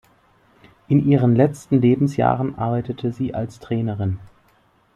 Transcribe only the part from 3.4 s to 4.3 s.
Trainerin.